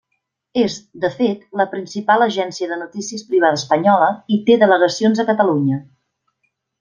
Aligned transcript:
És, 0.59 0.75
de 1.03 1.09
fet, 1.17 1.43
la 1.61 1.67
principal 1.73 2.25
agència 2.27 2.71
de 2.73 2.79
notícies 2.81 3.25
privada 3.33 3.59
espanyola 3.63 4.07
i 4.37 4.43
té 4.51 4.57
delegacions 4.65 5.23
a 5.25 5.31
Catalunya. 5.33 5.79